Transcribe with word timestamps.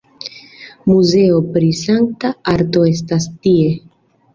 Muzeo 0.93 1.37
pri 1.57 1.71
sankta 1.83 2.35
arto 2.57 2.87
estas 2.97 3.33
tie. 3.41 3.75